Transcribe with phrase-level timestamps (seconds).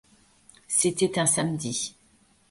[0.67, 1.95] C’était un samedi.